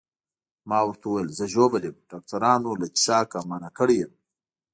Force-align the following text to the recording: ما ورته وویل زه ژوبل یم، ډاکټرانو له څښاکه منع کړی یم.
ما 0.69 0.79
ورته 0.87 1.05
وویل 1.07 1.29
زه 1.39 1.45
ژوبل 1.53 1.83
یم، 1.87 1.97
ډاکټرانو 2.11 2.71
له 2.81 2.87
څښاکه 2.97 3.39
منع 3.49 3.69
کړی 3.77 3.95
یم. 4.03 4.13